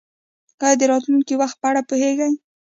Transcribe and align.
ایا 0.63 0.75
د 0.79 0.81
راتلونکي 0.91 1.33
وخت 1.41 1.57
په 1.59 1.65
اړه 1.69 1.81
پوه 1.89 2.09
شوئ؟ 2.17 2.33